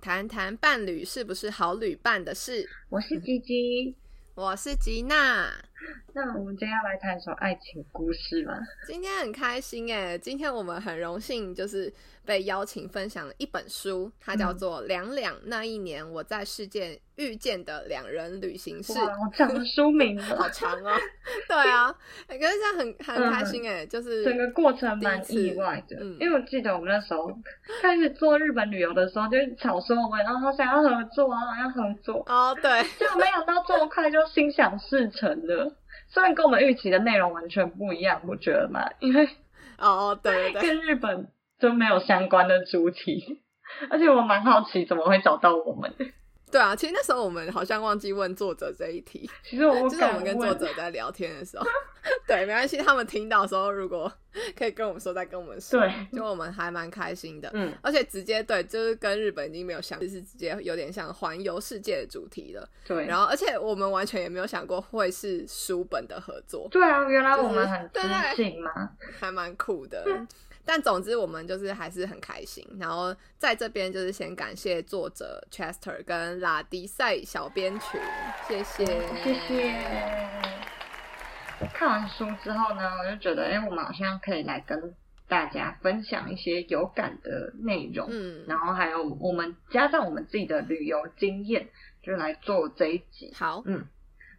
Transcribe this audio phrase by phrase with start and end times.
[0.02, 2.68] 谈谈伴侣是不是好旅伴的事。
[2.90, 3.96] 我是吉吉，
[4.34, 5.52] 我是吉娜。
[6.14, 8.54] 那我们今天要来谈一首爱情故事吗？
[8.86, 11.92] 今天很开心哎，今天我们很荣幸，就是
[12.26, 18.94] 被邀请分享了一本书，它叫做《两两那一年我在世界遇见的两人旅行式》。
[19.06, 20.92] 哇，好长的书名， 好长哦。
[21.48, 21.96] 对啊，
[22.28, 25.98] 可是这样很很开心哎，就是整个过程蛮意外的。
[26.02, 27.32] 嗯，因为我记得我们那时候
[27.82, 35.74] 开始做日本旅游的时候，就吵说我们然后想要合作啊，要合作哦，对，就没想到这么快就心想事成了。
[36.10, 39.30] 虽然跟我们预期的内容完全不一样，我觉得吗，因为
[39.78, 41.28] 哦，对对对，跟日本
[41.60, 43.42] 就没有相关的主题，
[43.90, 45.94] 而且我蛮好奇怎么会找到我们。
[46.52, 49.30] 对啊，其实那时候我们好像忘记问作者这一题。
[49.44, 51.66] 其实我 就是我们跟作者在聊天的时候，
[52.28, 52.78] 对，没关系。
[52.78, 54.12] 他们听到的时候，如果
[54.58, 57.50] 可以跟我们说，再跟我们说，对，就我们还蛮开心的。
[57.54, 62.68] 嗯，而且直接对，就是跟日本已经没有想，就是直接有点像环游世界的主题了。
[62.86, 66.68] 对，然后而且我们完全也没有想过会是书本的合作。
[66.72, 68.92] 对啊，原来我们很知性吗？
[69.20, 70.04] 还蛮酷的。
[70.70, 72.64] 但总之，我们就是还是很开心。
[72.80, 78.00] 然后在这边就是先感谢作者 Chester 跟拉迪赛小编群，
[78.48, 78.86] 谢谢
[79.24, 79.74] 谢谢。
[81.74, 84.94] 看完书之后呢，我就觉得，哎，我们好像可以来跟
[85.28, 88.08] 大家分享一些有感的内容。
[88.12, 91.68] 嗯，然后还有我们加上我们自己的旅游经验，
[92.04, 93.34] 就来做这一集。
[93.36, 93.88] 好，嗯，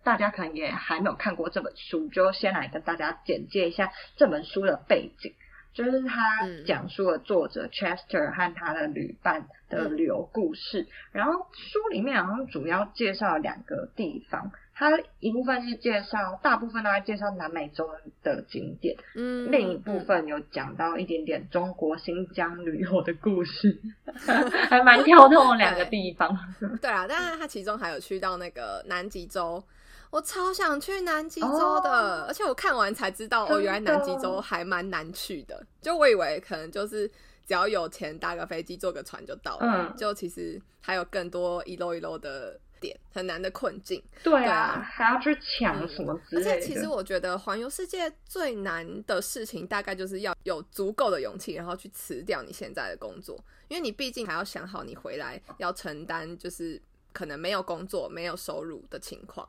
[0.05, 5.35] 大家可能也还没有看过这本书，就先来跟大家简介一下这本书的背景。
[5.73, 6.21] 就是他
[6.67, 17.89] 讲述了作者 Chester 和他的旅伴的旅游故事，然后书里面好像主要介绍两个地方，它一部分是介绍，大部分都在介绍南美洲
[18.23, 23.81] 的景点，嗯，另一部分有讲到一点点中国新疆旅游的故事，
[24.69, 26.37] 还蛮跳动的两个地方。
[26.83, 29.63] 对啊，但是他其中还有去到那个南极洲。
[30.11, 35.65] 我超想去南极洲的，而且我看完才知道，哦，原来南极洲还蛮难去的。
[35.81, 37.09] 就我以为可能就是
[37.47, 44.03] 只要有钱搭个飞机、坐个船就到了，就其实还有更多一漏一漏的点，很难的困境。
[44.25, 46.51] 对啊，还要去抢什么之类的。
[46.51, 53.39] 而且其实我觉得环游世界最难的事情，大概就是要有足够的勇气，然后去辞掉你现在的工作，
[53.69, 56.83] 因为你毕竟还要想好你回来要承担，就是
[57.13, 59.49] 可能没有工作、没有收入的情况。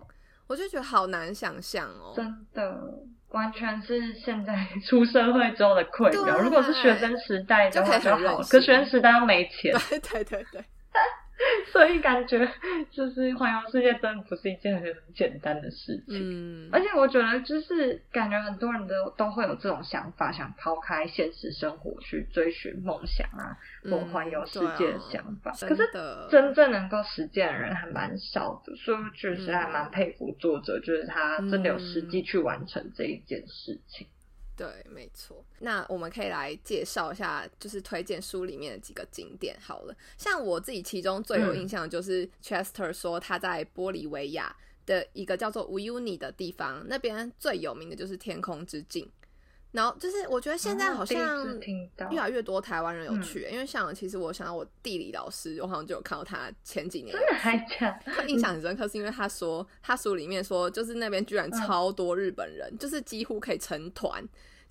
[0.52, 2.78] 我就觉得好难想象哦，真的，
[3.30, 6.40] 完全是现在出社会之后的困扰。
[6.40, 10.62] 如果是学生时代的话，就好，可学生时代又没钱，对对对对。
[11.72, 12.48] 所以感觉
[12.92, 23.58] 就是环游世界真的不是一件很简单的事情，嗯，而且我觉得就是感觉很多人都都会有这种想法，想抛开现实生活去追寻梦想啊，
[23.90, 25.52] 或环游世界的想法。
[25.68, 25.90] 可是
[26.30, 34.08] 真正能够实践的人还蛮少的，所以确实还蛮佩服作者，就是他真的有实际去完成这一件事情。
[34.62, 35.44] 对，没错。
[35.58, 39.58] 那我们可以来介绍一下，就是推荐书里面的几个景点。
[39.60, 44.56] 好了，像我自己其中最有印象的就是 Chester 说他在玻利维亚
[44.86, 49.10] 的一个叫做 Uyuni 的地方，那边最有名的就是天空之镜。
[49.72, 51.48] 然后就是，我觉得现在好像
[52.10, 57.98] 越来越多台湾人有去，因为像其实我想到我地理老师，我好像就有看到他前几年，真的还假？
[58.06, 64.22] 他印象很深刻，是因为他说他书里面说，就是那边居然超多日本人，就是几乎可以成团，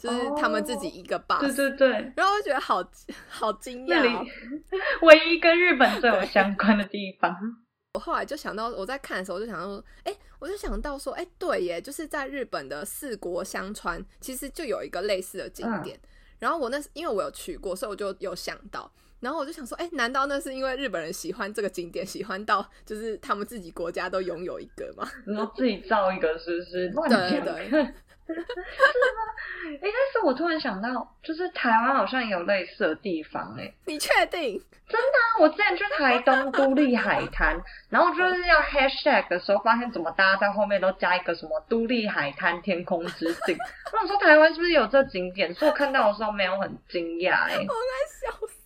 [0.00, 1.88] 就是他们自己一个 bus，对对对。
[2.16, 2.82] 然后我觉得好
[3.28, 4.26] 好惊讶，
[5.02, 7.36] 唯一跟日本最有相关的地方。
[7.92, 16.00] 我后来就想到，我在看的时候我就想到，哎，我就想到说，哎，对耶，就是在日本的四国香川，其实就有一个类似的景点。
[16.38, 18.90] 然后我那因为我有去过，所以我就有想到。
[19.18, 25.06] 然后我就想说，哎，难道那是因为日本人喜欢这个景点，喜欢到就是他们自己国家都拥有一个吗？
[25.26, 26.88] 然后自己造一个，是不是？
[27.10, 27.94] 对对。
[28.34, 29.76] 是吗？
[29.76, 30.88] 哎，但是我突然想到，
[31.22, 34.60] 就是台湾好像有类似的地方，哎，你确定？
[34.88, 35.06] 真的？
[35.06, 37.56] 啊我之前去台东都立海滩，
[37.88, 43.56] 然后就是要 hashtag 的时候，发现怎么大家在后面都加一个什么都立海滩天空之境。
[43.92, 45.54] 我想说台湾是不是有这景点？
[45.54, 48.59] 所以我看到的时候没有很惊讶，哎，我该笑死。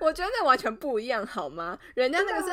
[0.00, 1.78] 我觉得那完全不一样，好吗？
[1.94, 2.48] 人家那个是，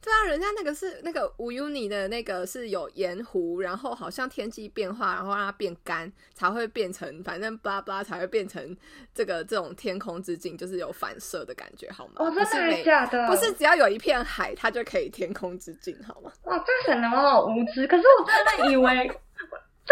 [0.00, 8.76] 对啊，人家那个是那个无 uni 的那个是有盐湖，然后好像天气变化，然后让它变干，才会变成，反正巴拉巴拉才会变成
[9.14, 12.14] 这个这种天空之镜，就是有反射的感觉，好吗？
[12.16, 16.32] 哦，这是假的，不是只要有一片海，它就可以天空之镜，好吗？
[16.44, 19.10] 哇，这显得我好无知，可是我真的以为。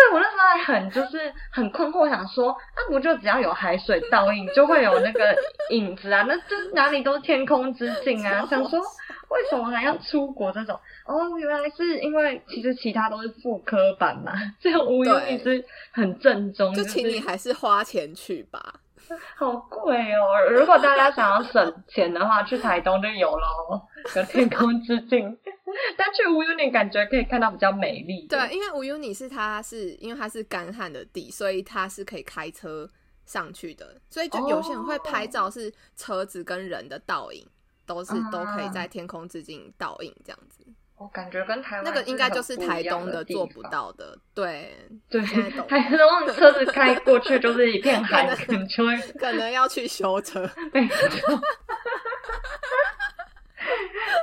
[0.01, 5.37] 对我那时候还很就是很困惑，想说那不就只要有海水倒映，就会有那个
[5.69, 6.25] 影子啊？
[6.27, 8.47] 那这哪里都是天空之镜啊！
[8.49, 10.75] 想说为什么还要出国这种？
[11.07, 15.63] 哦，原来是因为其实其他都是副科版嘛， 这个无忧一直
[15.93, 18.80] 很正宗，就请你还是花钱去吧。
[19.37, 20.41] 好贵哦！
[20.51, 23.83] 如果大家想要省钱的话，去台东就有喽，
[24.15, 25.39] 有天空之镜。
[25.97, 28.27] 但去乌尤尼感觉可以看到比较美丽。
[28.27, 32.89] 对，因为乌尤尼是它是因为它是干旱的地，所以它是可以开车
[33.27, 33.97] 上去的。
[34.09, 37.47] 所以就有些人会拍照，是车子跟人的倒影，
[37.87, 40.65] 都是都可以在天空之镜倒影这样子。
[41.01, 44.77] 我感觉跟台湾那个应该就是台东的做不到的，对
[45.09, 45.23] 对，
[45.67, 48.69] 台东车子开过去就是一片海，可能
[49.19, 50.43] 可能要去修车。
[50.75, 51.41] 没错，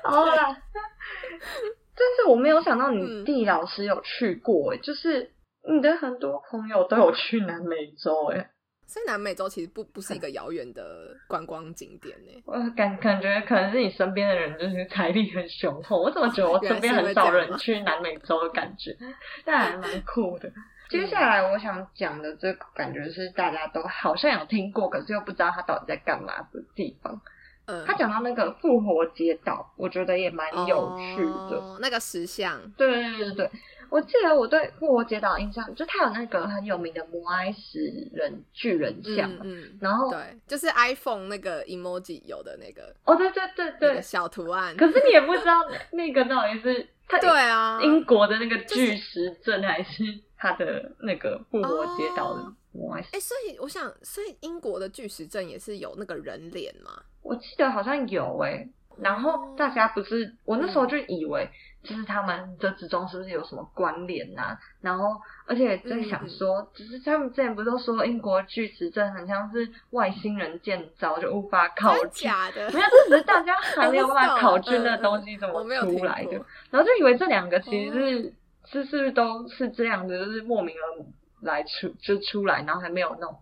[0.04, 5.32] 好啦，但是我没有想到你地老师有去过，哎，就是
[5.68, 8.52] 你的很多朋友都有去南美洲，哎。
[8.88, 12.32] 所以南美洲其实不不是一个遥远的观光景点呢。
[12.48, 18.96] 我感感觉可能是你身边的人就是财力很雄厚，我怎么觉得我身边很少人去南美洲的感觉？
[19.44, 20.50] 但还蛮酷的。
[20.90, 27.22] 接下来我想讲的这个感觉是大家都好像有听过，可是又不知道它到底在干嘛的地方。
[27.66, 31.78] 嗯，他讲到那个复活节岛，我觉得也蛮有趣的。
[31.82, 33.52] 那个石像，对对对对。
[33.90, 44.76] 我记得我对复活节岛印象，就它有那个很有名的摩埃石人巨人像，嗯，然后对，就是 iPhone 那个 emoji 有的那个，哦，对对对对，小图案。
[44.76, 45.54] 可是你也不知道
[45.92, 50.04] 那个到底是它对啊，英国的那个巨石阵还是
[50.38, 53.10] 它的那个复活节岛的摩埃石？
[53.14, 57.04] 哎，所以我想，所以英国的巨石阵也是有那个人脸吗？
[57.22, 58.68] 我记得好像有哎。
[59.00, 61.48] 然后大家不是，我那时候就以为，
[61.84, 64.58] 就是他们这之中是不是有什么关联呐？
[64.82, 72.26] 然后，而且在想说，只是他们之前不是都说英国巨石阵很像是外星人建造，就无法考据。
[72.26, 76.32] 假的，没有，这只是大家还没有办法考据那东西怎么出来的。
[76.72, 78.34] 然后就以为这两个其实是
[78.66, 81.06] 是是不是都是这样的，就是莫名而
[81.42, 83.38] 来出就出来，然后还没有弄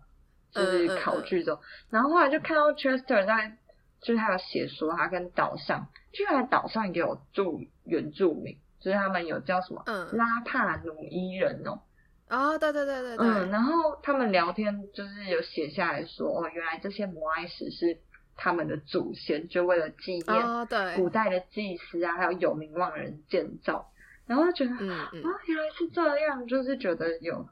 [0.50, 1.58] 就是考据中。
[1.88, 3.56] 然后后来就看到 Chester 在。
[4.00, 9.82] 就是他有写说，他跟岛上，居然岛上也有住原住民，就是他们有叫什么
[10.12, 11.80] 拉帕努伊人哦。
[12.28, 13.26] 啊，对对对对对。
[13.26, 17.98] 嗯，然后他们聊天就是有写下来说，哦，原来这些摩埃石是
[18.36, 23.90] 他们的祖先，就为了纪念对古代的祭司啊，还有有名望人建造。
[24.26, 27.46] 然后就觉得，嗯嗯，啊，原来是这样，就是觉得有，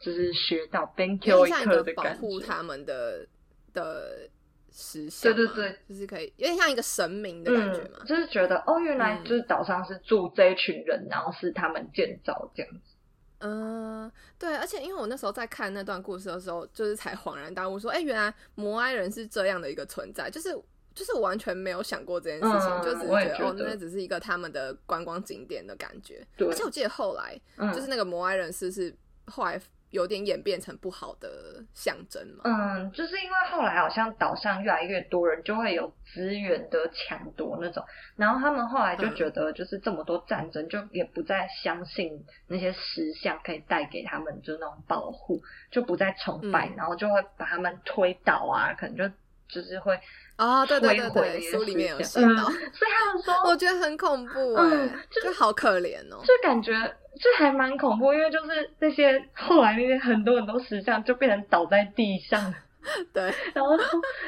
[0.00, 2.22] 就是学到 thank you 一课的感觉。
[2.22, 3.26] 保护他们的
[3.72, 4.28] 的。
[4.76, 12.96] 实像，对对对，就是可以有点像一个神明的感觉嘛，就是觉得哦，原来就是岛上是住这一群人，然后是他们建造这样子。
[13.38, 20.50] 嗯，对，而且因为我那时候在看那段故事的时候，就是才恍然大悟，说，哎，原来摩埃人是这样的一个存在，就是
[20.92, 26.26] 就是我完全没有想过这件事情，就只是觉得哦，那只是一个他们的观光景点的感觉。
[26.36, 27.40] 对，而且我记得后来，
[27.72, 28.92] 就是那个摩埃人是是
[29.26, 29.60] 后来。
[29.94, 32.42] 有点演变成不好的象征嘛？
[32.42, 37.82] 嗯，就是因为后来好像岛上越来越多人，就会有资源的抢夺那种，
[38.16, 45.40] 然后他们后来就觉得，就是这么多战争，就也不再相信那些石像可以带给他们就那种保护，
[45.70, 49.08] 就不再崇拜，然后就会把他们推倒啊，可能就
[49.48, 49.96] 就是会。
[50.36, 54.90] 啊，对对对对，书里面有写到，所以他们说，我觉得很恐怖，嗯，
[55.22, 62.52] 就好可怜哦，就感觉就还蛮恐怖，因为就是那些后来那些很多很多石像就变成倒在地上。
[63.12, 63.22] 对，
[63.52, 63.76] 然后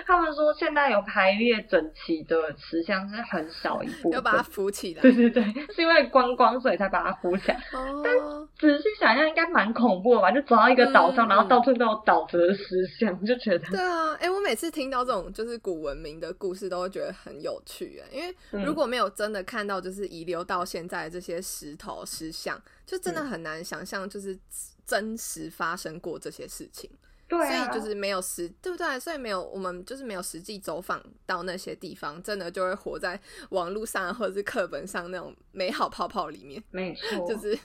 [0.07, 5.03] 他们说现在有排列整齐的石像是很少一部分，要把它扶起来。
[5.03, 5.43] 对对对，
[5.75, 7.55] 是因为观光所以才把它扶起来。
[7.73, 8.15] 哦，但
[8.59, 10.31] 仔细想想应该蛮恐怖的吧？
[10.33, 13.67] 就走到一个岛上，然后到处都有倒着的石像，就觉得。
[13.71, 24.39] 对啊，哎，我每次听到这种就是古文明的故事，都会觉得很有趣哎，因为如果没有真的看到就是遗留到现在这些石头石像，就真的很难想象就是
[24.87, 26.91] 真实发生过这些事情。
[27.29, 28.99] 所以就是没有实，对不对？
[29.01, 36.63] 所以没有我们就是没有实际走访到那些地方，真的就会活在网络上或者是课本上那种美好泡泡里面。
[36.71, 37.59] 没错，就是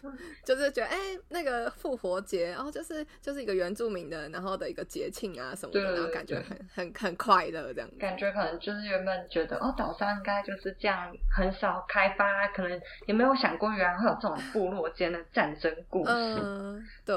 [0.44, 0.98] 就是觉得哎，
[1.30, 7.90] 那个复活节，然后就是就是一个原住民的，然后的一个节庆啊什么的，然后感觉很很很快乐这样。
[8.00, 16.12] 感觉可能就是原本觉得哦，岛上应该就是这样，很少开发，可能也没有想过原来会有这种部落间的战争故事。
[16.12, 17.16] 嗯，对，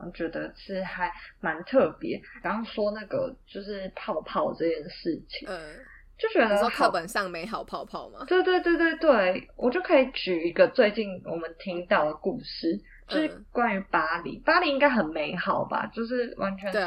[0.00, 1.77] 我觉得是还蛮特。
[1.78, 5.76] 特别，然后说那个就是泡泡这件事情，嗯，
[6.18, 8.24] 就觉得说课本上美好泡泡吗？
[8.26, 15.86] 对对对对对，我就可以举一个最近我们听到的故事，就是关于巴黎，巴黎应该很美好吧？
[15.94, 16.78] 就是完全是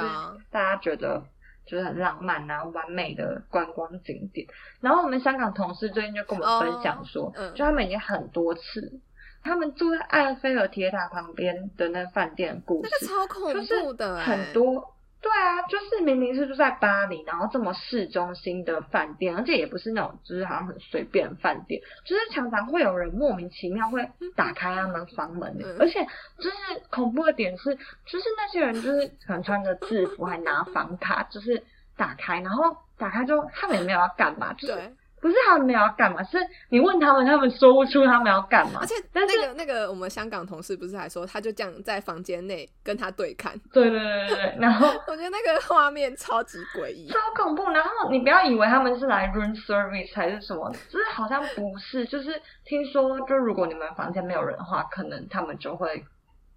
[0.50, 1.24] 大家觉得
[1.66, 4.46] 就是很浪漫啊、完美的观光景点。
[4.82, 9.00] 然后我们香港同事最近就跟我们分享说，就他们已经很多次，
[9.44, 14.94] 他们住在埃菲尔铁塔旁边的那饭店故事，超恐怖的，很多。
[15.22, 26.04] 对啊，就是明明是住在巴黎，然后这么市中心的饭店，而且也不是那种就是好像很随便的饭店，就是常常会有人莫名其妙会打开他们房门，而且
[26.40, 26.56] 就是
[26.90, 27.76] 恐怖的点是，
[28.08, 31.62] 就是那些人就是可能穿着制服还拿房卡，就是
[31.96, 34.92] 打开，然后打开之后他们也没有要干嘛，就是。
[35.22, 36.38] 不是他们要干嘛，是
[36.70, 38.80] 你问他们，他们说不出他们要干嘛。
[38.82, 43.56] 而且，那个那个我们香港同事不是还说，他就这样在房间内跟他对看。
[43.72, 44.56] 对对对对对。
[44.60, 47.70] 然后我觉得那个画面超级诡异，超恐怖。
[47.70, 52.04] 然后你不要以为他们是来 room service 还是什么，就是好像不是。
[52.08, 56.04] 就是听说，就如果你们房间没有人的话，可能他们就会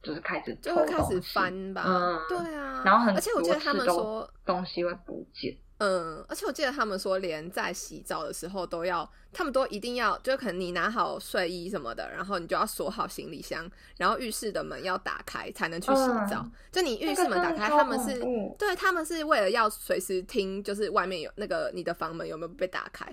[0.03, 1.83] 就是开始就会开始翻吧。
[1.87, 2.83] 嗯，对啊。
[2.83, 5.55] 然后很而且我记得他们说东西会不见。
[5.79, 16.49] 嗯，而且我记得他们说，连在洗澡的时候都要，他们都一定要，就可能你拿好睡衣什么的，然后你就要锁好行李箱，然后浴室的门要打开才能去洗澡。
[16.71, 18.21] 就你浴室门打开，他们是
[18.57, 23.05] 对他们是为了要随时听，就是外面有那个你的房门有没有被打开。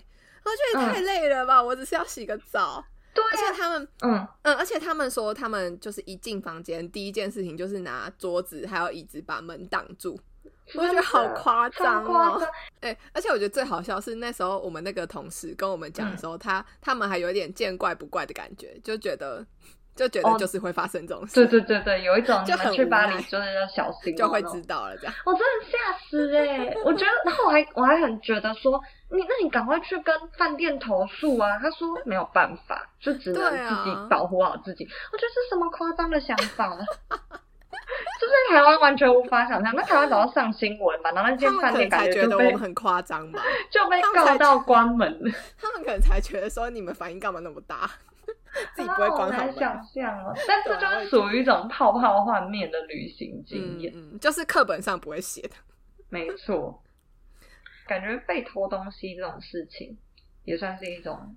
[0.43, 2.83] 我觉得太累了吧，我只是要洗个澡。
[3.13, 10.17] 对，而且他们，嗯嗯，而且他们说，他们就是一进房间，第一件事情就是拿桌子还有椅子把门挡住。
[10.75, 12.41] 我觉得好夸张哦！
[12.81, 19.45] 哎，而且我觉得最好笑是那时候我们那个同事跟我们讲的时候，他他们还有一点见怪不怪的感觉，就觉得
[19.95, 21.35] 就觉得就是会发生这种事。
[21.35, 25.13] 对对对对，有一种就很去巴黎就是要小心，就会知道了这样。
[25.25, 26.73] 我真的吓死哎！
[26.85, 31.59] 我觉得，然后我还我还很觉得说，你那你赶快去跟饭店投诉啊！
[31.59, 34.85] 他说没有办法，就只能自己保护好自己。
[35.11, 36.77] 我觉得是什么夸张的想法？
[38.19, 41.11] 就是台湾完全无法想象， 那台湾早要上新闻吧？
[41.11, 43.41] 然后那间饭店感觉就被很夸张吧，
[43.71, 45.07] 就被告到关门。
[45.57, 47.89] 他们可能才觉得说你们反应干嘛那么大，
[48.75, 49.53] 自己不会关好门。
[49.55, 55.55] 想象哦，但这就是属于一种泡泡幻灭的旅行经验，就是课本上不会写的。
[56.09, 56.81] 没错，
[57.87, 59.97] 感觉被偷东西这种事情
[60.43, 61.35] 也算是一种。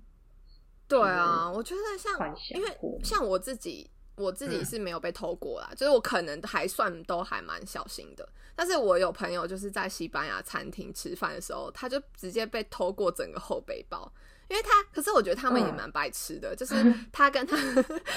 [0.87, 2.69] 对啊，我觉得像因为
[3.03, 3.89] 像我自己。
[4.15, 8.27] 我自己是没有被偷过啦，就是我可能还算都还蛮小心的。
[8.55, 14.09] 但是我有朋友就是在西班牙餐厅吃饭的时候，他就直接被偷过整个后背包，
[14.47, 16.75] 因为他，可是我觉得他们也蛮白痴的，就是
[17.11, 17.57] 她跟她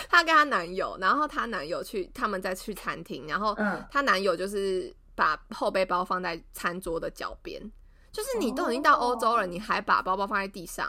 [0.08, 3.56] 她跟她男友，然后她男友去他们再去餐厅，然后
[3.90, 7.60] 她男友就是把后背包放在餐桌的脚边，
[8.12, 10.88] 就是你都已经到欧洲了，你还把包包放在地上。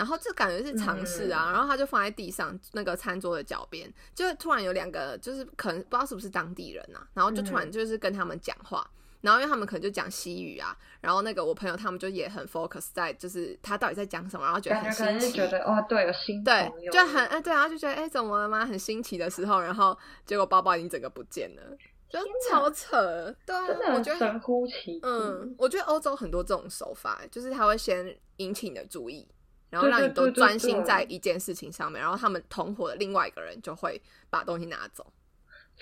[0.00, 8.82] 然后这感觉是尝试啊，然后他就放在地上那个餐桌的脚边，就突然有两个，就是可能不知道是不是当地人啊，然后就突然就是跟他们讲话，
[9.20, 18.64] 然后因为他们可能就讲西语啊，然后那个我朋友他们就也很 focus 在就是他到底在讲什么，然后觉得很新奇，觉得哦对有新对就很哎对，然后就觉得哎怎么了吗？
[18.64, 21.76] 很新奇的时候，然后结果包包已经整个不见了，
[22.08, 23.54] 就超扯，对，
[23.94, 29.28] 我觉得神乎其嗯，我觉得欧洲很多这种手法，就是他会先引起你的注意。
[29.70, 35.06] 然后让你都专心在一件事情上面，然后他们同伙的另外一个人就会把东西拿走。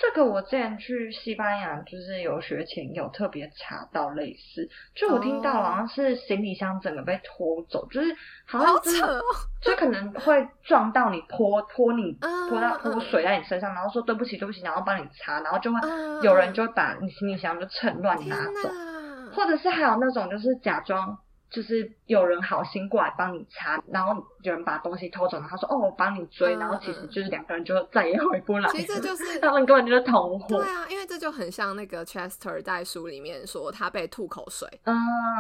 [0.01, 8.17] 这个我之前去西班牙就是有学前有特别查到类似，就我听到好像是行李箱整个被拖走，就是
[8.47, 9.03] 好像是
[9.61, 12.13] 就可能会撞到你泼泼你
[12.49, 15.81] 泼到泼水在你身上，然后说对不起对不起，然后帮你擦，然后就会
[16.23, 18.71] 有人就会把你行李箱就趁乱拿走，
[19.35, 21.19] 或者是还有那种就是假装。
[21.51, 28.69] 就是有人好心过来帮你擦，然后有人把东西偷走，然后说哦我帮你追，然后其实就是两个人就再也回不来。
[28.71, 30.59] 其实这就是 他们根本就是同伙。
[30.59, 34.95] 对啊，因为这就很像那个 Chester 在书里面说他被吐口水，嗯，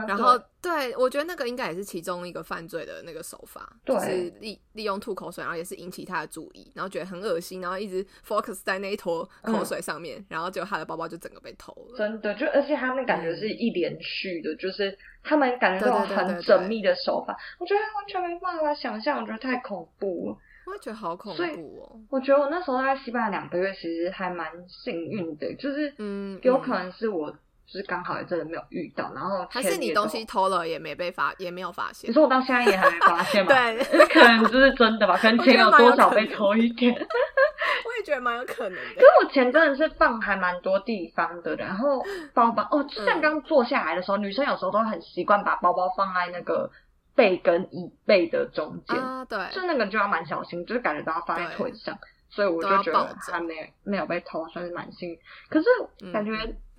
[0.06, 11.98] 然后对我觉得那个应该也是其中一个犯罪的那个手法，就是利利用吐口水，然后也是引起他的注意，然后觉得很恶心，然后一直 focus 在那一坨口水上面，然后结果他的包包就整个被偷了。
[11.98, 14.96] 真的，就而且他们感觉是一连续的，就是。
[15.28, 20.36] 他们感觉这种很缜密的手法，我觉得完全没办法想象，我觉得太恐怖了。
[20.66, 22.00] 我也觉得好恐怖哦。
[22.10, 27.34] 我觉得我那时候在西班牙两个月，其实还蛮幸运的，就是嗯，有可能是我
[27.70, 32.08] 就是刚好也真的没有遇到，然后还是你东西偷了也没被发，也没有发现。
[32.08, 33.52] 你说我到现在也还没发现吗？
[33.52, 36.94] 对， 可能就是真的吧，可能钱有多少被偷一点。
[37.84, 38.94] 我也觉得蛮有可能的。
[38.94, 46.70] 可是我钱真的是放还蛮多地方的，然后包包哦，就像刚坐下来的时候，女生有时候都很习惯把包包放在那个
[47.14, 51.98] 背跟椅背的中间啊，对，就那个就要蛮小心，就是感觉都要放在腿上。
[52.30, 55.18] 所以我就觉得还没没有被偷，算是蛮幸运。
[55.48, 55.66] 可是
[56.12, 56.30] 感觉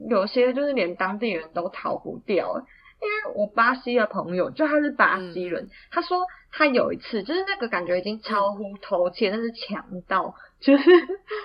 [0.08, 2.65] 有些就是连当地人都逃不掉，
[3.01, 10.36] 因为我巴西的朋友就他是巴西人，他说他有一次就是那个感觉已经超乎偷窃，那是强盗。
[10.59, 10.83] 就是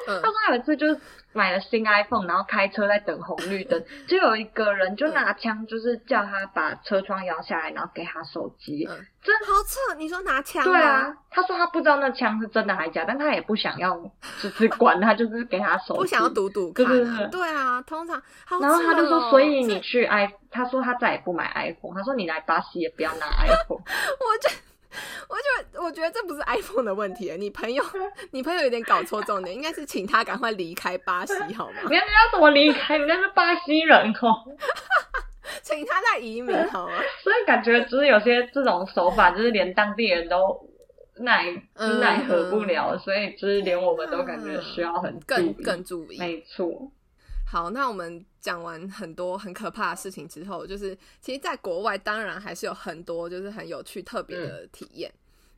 [0.07, 1.01] 他说有一次就是
[1.33, 8.89] 买了新 iPhone，然后开车在等红绿灯，就有一个人就拿枪，就是叫他把车窗摇下来，然后给他手机。
[9.23, 9.95] 真好扯！
[9.97, 10.65] 你说拿枪？
[10.65, 13.97] 对啊，他说他不知道那枪是真的还是假，但他也不想要，
[14.43, 16.85] 就是 管他，就是给他手机，不想要赌赌看。
[16.85, 18.21] 对对对，对啊，通常。
[18.61, 23.79] 然后他就说，所以你去 i，他说他再也不买 iPhone，他说你来巴西也不要拿 iPhone。
[23.79, 24.51] 我就。
[25.29, 27.83] 我觉得，我觉得这不是 iPhone 的问题，你朋友，
[28.33, 31.77] 你朋友有点搞错重点，应该是请他赶快离开巴西， 好吗？
[31.89, 32.99] 你要怎么离开？
[32.99, 34.45] 你那是巴西人哦，
[35.63, 36.95] 请他再移民好吗？
[37.23, 40.69] 所以感觉就是有些这种手法，就是连当地人都
[41.19, 41.45] 奈
[42.01, 46.91] 奈何不了，所以就是连我们都感觉需要很更更注意，没错。
[47.55, 55.09] 好，那我们讲完很多很可怕的事情之后，就是其实，在国外当然还是有很多就是很有趣、特别的体验。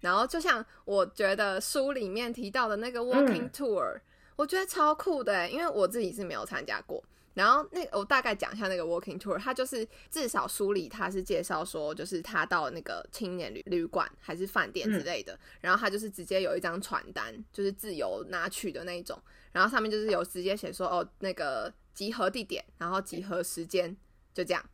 [0.00, 3.98] 然后，就像我觉得书里面提到的那个 walking tour，
[4.36, 7.02] 我觉得超酷的，因为我自己是没有参加过。
[7.32, 19.18] 然后，那我大概讲一下那个 walking tour，它就是至少书里它是介绍说，就是他到那个青年旅旅馆还是饭店之类的，然后他就是直接有一张传单，就是自由拿取的那一种。
[19.52, 23.96] 然后上面就是有直接写说哦，那个集合地点，然后集合时间，
[24.32, 24.64] 就这样，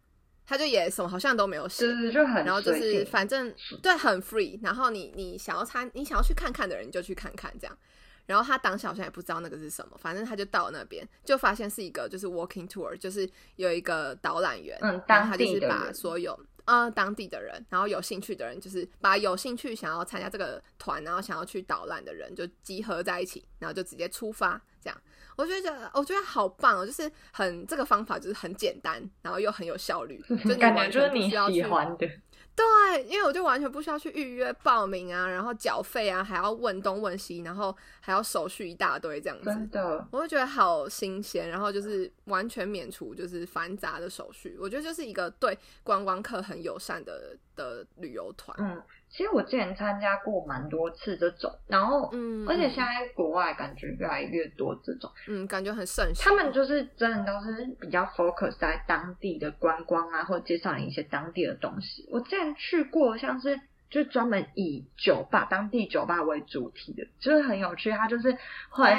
[0.45, 7.79] 他就也什么好像都没有写，就很，然后就是反正对很 free，然后你你想要参，你想要去看看的人就去看看这样，
[8.27, 13.27] 然后他当时好像也不知道那个是什么，反正他就到那边就发现是一个就是 walking tour，就是
[13.57, 16.39] 有一个导览员，嗯，然后他就是把所有。
[16.65, 24.63] 啊，当地的人，然后有兴趣的人，就是把有兴趣想要参加这个团，然后想要去导览的人，就集合在一起，然后就直接出发。
[24.83, 24.99] 这样，
[25.37, 32.09] 我觉得，我觉得好棒哦，就是很这个方法就是很简单，然后又很有效率， 就感觉就是你喜欢的。
[32.55, 39.45] 对，因为我就完全不需要去预约报名啊，然后缴费啊，还要问东问西，然后还要手续一大堆这样子。
[39.45, 48.55] 真的，我就觉得好新鲜，然后就是完全免除就是繁杂的手续，我觉得就是一个对观光客很友善的的旅游团。
[48.61, 48.83] 嗯。
[49.13, 56.25] 其实我之前参加过蛮多次这种，然后，嗯，而且现在国外感觉越来越多这种，嗯，感觉很盛行。
[56.25, 62.09] 他们就是真的都是比较 focus 在当地的观光啊，或者介绍你一些当地的东西。
[62.11, 67.91] 我之前去过，像是就专门以酒吧、当地酒吧为主题的，就是很有趣。
[67.91, 68.35] 他就是
[68.71, 68.97] 会，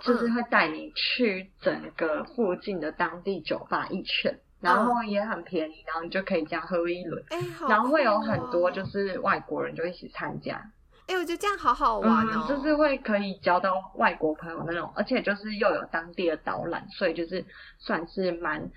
[0.00, 4.38] 就是会带你去整个附近的当地酒吧一圈。
[4.60, 7.22] 然后也很便宜，然后你就可以这样喝一轮，
[7.68, 10.54] 然后会有很多就是外国人就一起参加。
[11.06, 17.44] 哎，我觉得这样好好玩哦，就是会可以交到外国朋友那种，而且就是又有当地的导览，所以就是
[17.78, 18.70] 算是蛮。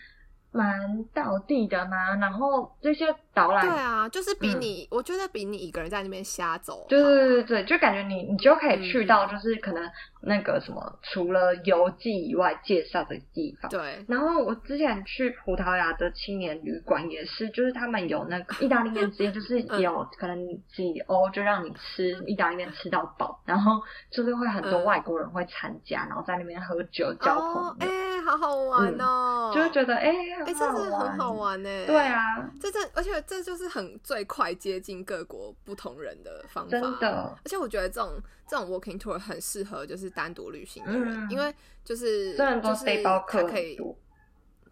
[0.51, 9.89] 蛮到地的嘛，然后这些导览对啊，就是比你，我觉得比你一个人在那边瞎走，对对对对就感觉你你就可以去到，就是可能
[10.21, 13.71] 那个什么，除了游记以外介绍的地方。
[13.71, 14.05] 对。
[14.07, 20.37] 然后我之前去葡萄牙的青年旅馆也是，就是他们有那个意大利面，直接就是 有可能
[20.75, 30.09] 几欧就让你吃意大利面吃到饱，然后就是会很多外国人会参加，然后在那边喝酒交朋友，哎，好好玩哦，就会觉得哎。
[30.09, 31.69] 哎，这是很好玩呢。
[31.85, 32.21] 对啊，
[32.59, 36.71] 这这，而且这就是很最快接近各国不同人的方法。
[36.71, 41.53] 真的，而且我觉得这种这种 walking tour 很适合就是单独旅行的人，因为
[41.85, 43.75] 就是就是他可以，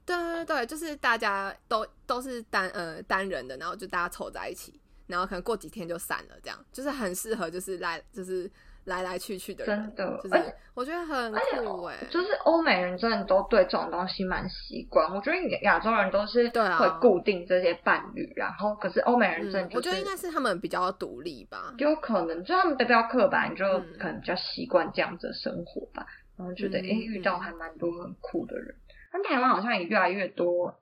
[0.05, 8.49] 对对对，就是大家都都是单呃单人的，然后就大家凑在一起，然后可能过几天就散了，这样就是很适合就是来就是。
[8.87, 15.13] 来来去去的，真的，就是我觉得很酷哎，就是欧美人真的都对这种东西蛮习惯。
[15.13, 23.65] 我觉得亚洲人都是会固定这些伴侣，然后可是欧美人真的，我觉得应该是他们比较独立吧，有可能就他们比较刻板，就
[23.99, 26.05] 可能比较习惯这样子的生活吧，
[26.37, 28.73] 然后觉得哎遇到还蛮多很酷的人，
[29.11, 30.73] 但台湾好像也越来越多。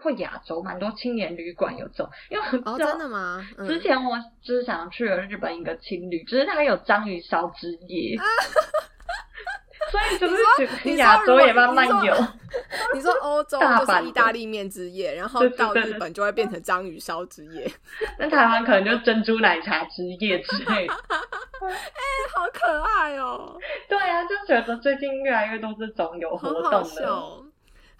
[0.00, 3.46] 或亚洲蛮多青年旅馆有这种，因为哦真的吗？
[3.66, 8.16] 之前我就是想去了日本一个青旅，只是它有章鱼烧之夜，
[9.90, 12.14] 所以就是亚洲也慢慢有。
[12.94, 17.70] 你说欧洲就是意大利面之夜，然后到日本就会变成章鱼烧之夜，
[18.18, 20.86] 那台湾可能就珍珠奶茶之夜之类。
[20.86, 21.68] 哎，
[22.34, 23.58] 好可爱哦！
[23.88, 27.42] 对啊，就觉得最近越来越多这种有活动的，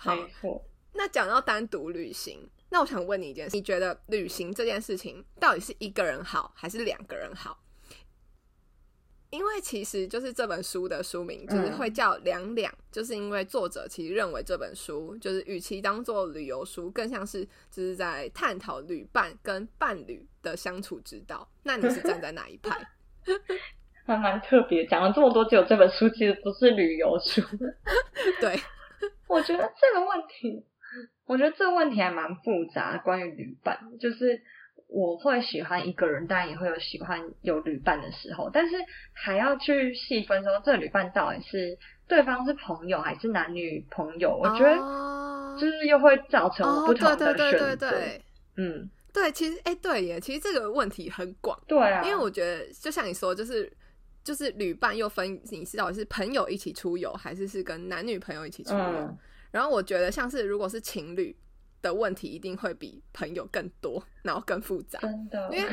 [0.07, 0.63] 没错。
[0.99, 7.63] 那讲到单独旅行，那我想问你一件事：你觉得旅行这件事情到底是一个人好，还是两个人好？
[9.31, 21.49] 因为其实就是这本书的书名就是会叫两两，就是因为作者其实认为这本书就是与其当做旅游书，更像是就是在探讨旅伴跟伴侣的相处之道。
[21.63, 22.85] 那你是站在哪一派？
[24.05, 27.43] 还蛮特别，讲了这么多，只有这本书其实不是旅游书。
[28.41, 28.59] 对，
[29.29, 30.65] 我觉得这个问题，
[31.29, 32.99] 我觉得这个问题还蛮复杂。
[33.05, 34.41] 关于旅伴，就是
[34.88, 38.77] 我会喜欢一个人，当然也会有喜欢有旅伴的时候，但是
[39.12, 44.37] 还要去细分说，这旅伴到底是对方是朋友还是男女朋友？
[44.37, 44.77] 我觉得
[45.61, 47.93] 就是又会造成不同的选择。
[48.57, 51.57] 嗯，对，其实哎，对耶，其实这个问题很广。
[51.69, 53.71] 对啊，因为我觉得就像你说，就是。
[54.25, 59.17] 就是旅伴又分，你是到底是朋友一起出游，还是是跟男女朋友一起出游？
[59.51, 61.37] 然后我觉得像是如果是情侣
[61.83, 64.99] 的问题，一定会比朋友更多，然后更复杂。
[65.01, 65.69] 真的，因为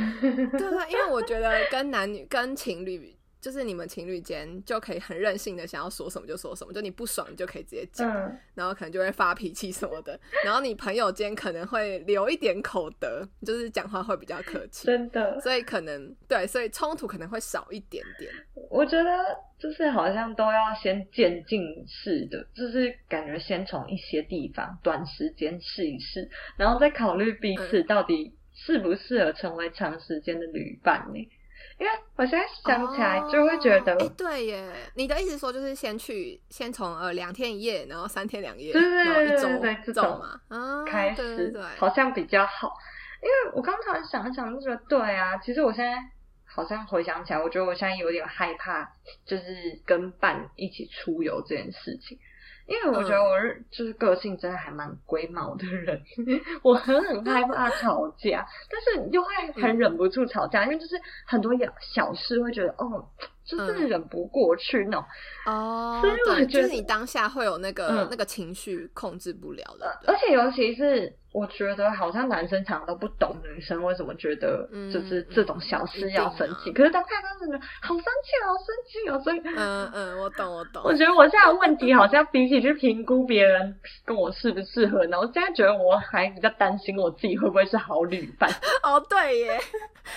[0.52, 3.16] 对对，因为我觉得跟男女跟情侣。
[3.46, 8.10] 就是你们情侣间就可以很任性的想要说什么就说什么，就你不爽你就可以直接讲，
[8.56, 10.20] 然后可能就会发脾气什么的。
[10.44, 15.40] 然后你朋友间可能会留一点口德，就是讲话会比较客气，真的。
[15.42, 18.34] 所以可能对，所以冲突可能会少一点点。
[18.72, 19.12] 我觉得
[19.60, 26.28] 就是好像都要先渐进式的，就是感觉先从一些地方短时间试一试，
[26.58, 31.30] 然后再考虑彼此到底适不适合成为长时间的旅伴呢？
[31.78, 42.74] 因为我现在想起来就会觉得，哎，对耶，你的意思说就是先去，先从呃两天一夜，然后三天两夜，对对对对对，这种嘛，啊，开始对好像比较好。
[43.22, 45.98] 因为我刚才想一想，就觉得对啊，其实我现在
[46.46, 48.90] 好像回想起来，我觉得我现在有点害怕，
[49.26, 49.44] 就是
[49.86, 52.18] 跟伴一起出游这件事情。
[52.68, 56.02] 因为我觉得我是就是个性真的还蛮龟毛的人，
[56.64, 59.30] 我很很害怕吵架，但是又会
[59.62, 63.08] 很忍不住吵架，因为就是很多小小事会觉得哦。
[63.46, 65.06] 就是忍不过去那种
[65.46, 80.82] 哦，所以我觉得你当下会有那个那个情绪控制不了的，而且尤其是我觉得好像男生常常都不懂女生为什么觉得就是这种小事要生气，可是当下真的好生气，好生气哦，所以嗯嗯，我懂我懂。
[80.86, 88.50] 我觉得我现在问题好像比起去评估别人跟我适不适合呢，我现在觉得我还比较担心我自己会不会是好女伴。
[88.82, 89.60] 哦，对耶，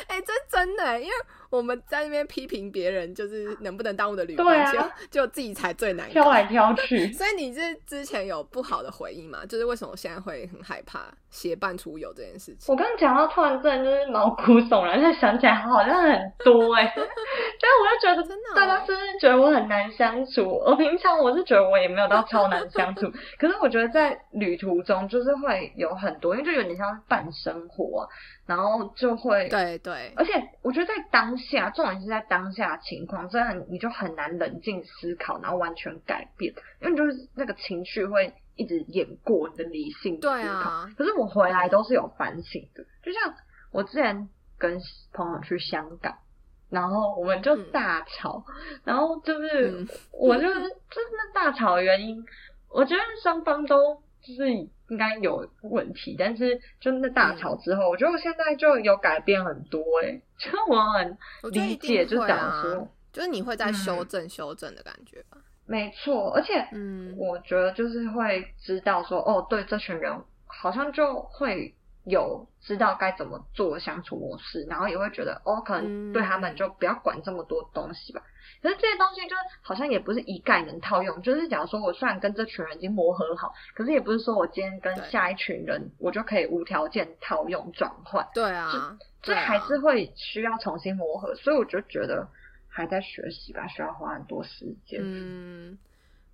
[0.07, 1.13] 哎，这真的，因为。
[1.51, 4.79] 我们在那边批评别人，就是能不能当我的旅伴，就
[5.11, 7.11] 就自己才最难挑来挑去。
[7.11, 9.47] 所以你是之前有不好的回忆吗？
[9.47, 12.73] 就是为什么现在会很害怕携伴出游这件事情？
[12.73, 20.43] 我刚刚讲到突然真的就是毛骨悚然，现在想起来好像很多哎， 但我又觉得真的大家是不是觉得我很难相处？
[20.65, 28.09] 我平常我是觉得我也没有到超难相处， 可是我觉得在旅途中就是会有很多，因为就有点像半生活。
[28.47, 40.87] 然后就会对对，而且我觉得在当下，重点是在当下情况，真的你就很难冷静思考，然后完全改变，因为就是那个情绪会一直演过你的理性对啊。
[40.99, 43.35] 可是我回来都是有反省的，就像
[43.73, 44.79] 我之前跟
[45.15, 46.19] 朋友去香港，
[46.69, 48.45] 然后我们就大吵，
[48.85, 52.23] 然后就是我就是就是那大吵的原因，
[52.69, 54.03] 我觉得双方都。
[54.21, 61.17] 就是应该有问题，但是就那大吵之后，我觉得我现在就有改变很多哎，就 我很
[61.53, 65.39] 理解，就讲说，就是你会在修正修正的感觉吧？
[65.69, 70.13] 没错，而且嗯，我觉得就是会知道说，哦，对，这群人
[70.47, 78.23] 好像就会有知道该怎么做相处模式，然后也会觉得，哦，可能对他们就不要管这么多东西吧。
[78.63, 88.27] 可是这些东西就是好像也不是一概能套用，就是假如说我虽然跟这群人已经磨合好，可是也不是说我今天跟下一群人我就可以无条件套用转换。
[88.35, 92.27] 对啊，这还是会需要重新磨合，所以我就觉得
[92.79, 95.01] 还在学习吧，需要花很多时间。
[95.03, 95.77] 嗯，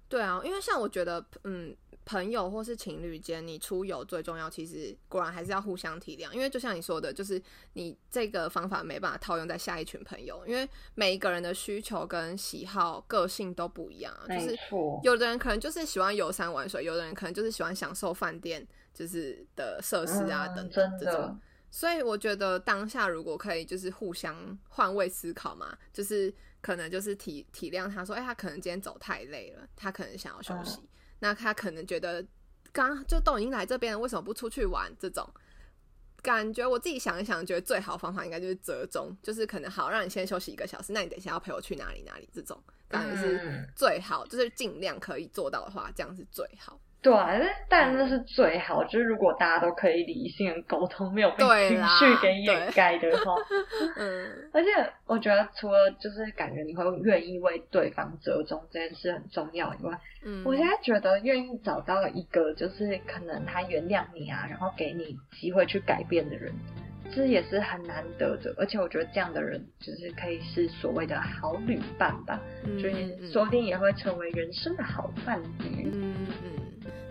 [0.08, 1.76] 对啊，因为像我觉得，嗯。
[2.06, 6.30] 朋友或是情侣间，你出游最重要，其实果然还是要互相体谅。
[6.32, 14.14] 因为就像你说的，就是你这个方法没办法套用在下一群朋友，因为每一个人的需求跟喜好、个性都不一样。
[14.28, 14.54] 就是
[15.02, 21.40] 有的人可能就是喜欢游山玩水，有的人可能就是喜欢享受饭店就是的设施啊等等这种。
[21.74, 30.78] 所以我觉得当下如果可以就是互相换位思考嘛，就是可能就是体体谅他说，哎，他可能今天走太累了，他可能想要休息。
[31.18, 32.24] 那他可能觉得，
[32.70, 34.88] 刚就都已经来这边了，为什么不出去玩？
[35.00, 35.28] 这种
[36.22, 42.28] 感觉，我自己想一想，觉得最好方法应该就是折中，就是可能好让你先休息一个小时，那你等一下要陪我去哪里哪里？
[42.32, 46.80] 这种当然是最好，就是尽量可以做到的话，这样是最好。
[47.04, 47.12] 对，
[47.68, 53.34] 但那是最好，就是如果大家都可以理性的沟通，没有被情绪给掩盖的话。
[53.96, 54.70] 嗯，而且
[55.06, 66.50] 我觉得除了就是感觉你会愿意为对方折中这件事很重要以外，嗯，我现在觉得愿意找到一个就是可能他原谅你啊，然后给你机会去改变的人。
[67.14, 72.40] 这也是很难得的，而且我觉得这样的人就是可以是所谓的好旅伴吧，
[72.82, 75.90] 就是说不定也会成为人生的好伴侣。
[75.92, 76.63] 嗯嗯，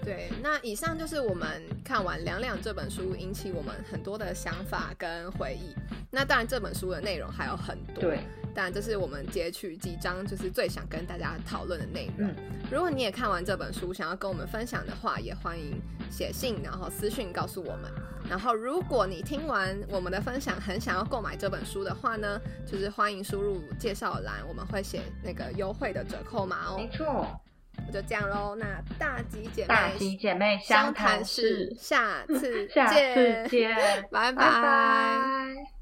[0.03, 0.29] 对。
[0.41, 5.73] 那以上就是我们看完《两两》这本书引起我们很多的想法跟回忆。
[6.11, 8.19] 那当然这本书的内容还有很多，对。
[8.55, 12.31] 但这是我们截取几张，就是最想跟大家讨论的内容。
[12.71, 17.91] 如果你也看完这本书，想要跟我们分享的话，也欢迎写信，然后私讯告诉我们。
[18.29, 26.77] 然后，如果你听完我们的分享，很想要购买这本书的话呢，就是欢迎输入介绍栏，我们会写那个优惠的折扣码哦。
[26.77, 27.25] 没错，
[27.91, 28.55] 就这样喽。
[28.55, 28.65] 那
[28.97, 33.75] 大吉姐妹，大吉姐妹相谈室，下次 下次见，
[34.11, 35.72] 拜拜。